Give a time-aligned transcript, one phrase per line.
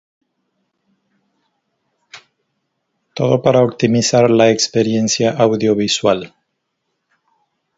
[3.13, 6.33] Todo para optimizar la experiencia audiovisual.